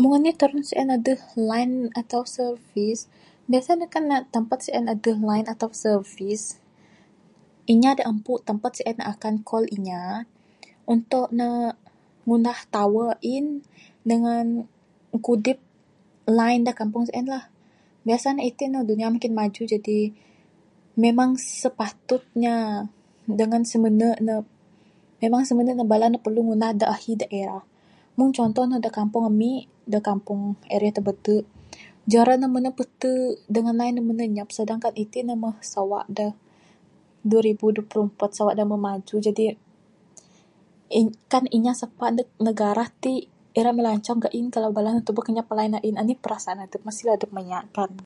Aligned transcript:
Mung 0.00 0.12
anih 0.16 0.34
tarun 0.40 0.64
sien, 0.68 0.88
aduh 0.96 1.20
line 1.50 1.74
atau 2.00 2.20
servis. 2.36 2.98
Biasa 3.50 3.70
ne 3.80 3.86
kan 3.94 4.04
tampat 4.34 4.58
en 4.78 4.86
aduh 4.94 5.18
line 5.30 5.46
atau 5.54 5.68
servis. 5.84 6.42
Inya 7.72 7.90
da 7.98 8.02
ampu' 8.12 8.38
tampat 8.48 8.72
sien 8.78 8.98
akan 9.12 9.34
call 9.48 9.64
inya 9.76 10.02
untuk 10.94 11.26
ne 11.38 11.48
ngundah 12.26 12.58
tower 12.74 13.10
ain 13.30 13.46
dengan 14.10 14.44
ngekudit 15.12 15.58
line 16.38 16.62
da 16.66 16.72
kampung 16.80 17.04
sien 17.08 17.26
lah. 17.34 17.44
Biasa 18.06 18.26
ne 18.36 18.40
itik 18.50 18.68
dunia 18.90 19.06
makin 19.14 19.32
maju. 19.40 19.62
Jadi 19.74 20.00
memang 21.04 21.30
sepatutnya 21.62 22.54
dengan 23.40 23.62
semenuk 23.70 24.16
ne, 24.26 24.34
memang 25.22 25.42
semenuk 25.48 25.74
ne, 25.78 25.84
bala 25.90 26.06
ne 26.12 26.18
perlu 26.24 26.40
ngundah 26.46 26.70
da 26.80 26.86
ahi 26.94 27.12
daerah. 27.22 27.62
Mung 28.18 28.30
contoh 28.36 28.64
ne 28.70 28.76
da 28.84 28.90
kampong 28.96 29.24
ami', 29.32 29.58
da 29.92 29.98
kampung 30.08 30.42
area 30.74 30.92
Tebedu, 30.96 31.36
jaran 32.12 32.38
ne 32.44 32.46
menu 32.54 32.68
petu', 32.78 33.34
dengan 33.54 33.72
line 33.80 33.94
ne 33.96 34.00
menu 34.06 34.20
anyap. 34.28 34.48
Sedangkan 34.58 34.92
iti' 35.00 35.24
ne 35.28 35.32
moh 35.42 35.56
sawa 35.64 36.00
da 36.18 36.28
dua 37.24 37.38
ribu 37.46 37.70
dua 37.74 37.84
puluh 37.90 38.04
empat, 38.12 38.30
sawa 38.36 38.50
da 38.58 38.68
moh 38.68 38.76
maju. 38.76 39.16
Jadi, 39.24 39.44
kan 41.32 41.44
inya 41.54 41.72
sapa' 41.72 42.12
ndug 42.12 42.28
negara 42.36 42.84
tik, 43.00 43.32
irak 43.56 43.72
melancong 43.80 44.28
ga'in, 44.28 44.52
kan 44.52 44.68
bala 44.76 44.92
ne 44.92 45.00
tebuk 45.00 45.32
anyap 45.32 45.48
line 45.56 45.80
a'in, 45.80 45.96
anih 45.96 46.20
perasaan 46.20 46.60
adup. 46.60 46.84
Mesti 46.84 47.08
adup 47.08 47.32
maya' 47.32 47.64
kan. 47.72 47.96